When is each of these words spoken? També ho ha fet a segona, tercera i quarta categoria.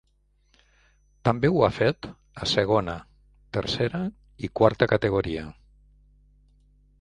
També 1.27 1.51
ho 1.51 1.59
ha 1.65 1.69
fet 1.75 2.07
a 2.45 2.47
segona, 2.53 2.95
tercera 3.59 4.01
i 4.49 4.51
quarta 4.61 4.89
categoria. 4.95 5.45